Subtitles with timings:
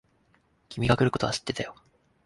[0.69, 1.75] 君が来ることは知ってたよ。